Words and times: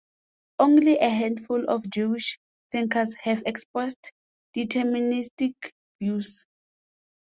Only 0.57 0.97
a 0.97 1.09
handful 1.09 1.69
of 1.69 1.87
Jewish 1.91 2.39
thinkers 2.71 3.13
have 3.21 3.43
expressed 3.45 4.11
deterministic 4.57 5.53
views. 6.01 6.47